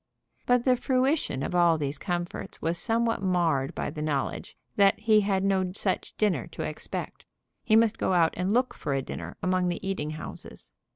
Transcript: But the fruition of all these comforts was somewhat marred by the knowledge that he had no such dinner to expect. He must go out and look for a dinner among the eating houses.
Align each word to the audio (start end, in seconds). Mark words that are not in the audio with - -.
But 0.47 0.63
the 0.65 0.75
fruition 0.75 1.43
of 1.43 1.53
all 1.53 1.77
these 1.77 1.99
comforts 1.99 2.59
was 2.59 2.79
somewhat 2.79 3.21
marred 3.21 3.75
by 3.75 3.91
the 3.91 4.01
knowledge 4.01 4.57
that 4.75 4.97
he 4.99 5.21
had 5.21 5.43
no 5.43 5.73
such 5.73 6.17
dinner 6.17 6.47
to 6.53 6.63
expect. 6.63 7.27
He 7.63 7.75
must 7.75 7.99
go 7.99 8.13
out 8.13 8.33
and 8.35 8.51
look 8.51 8.73
for 8.73 8.95
a 8.95 9.03
dinner 9.03 9.37
among 9.43 9.67
the 9.67 9.87
eating 9.87 10.09
houses. 10.09 10.71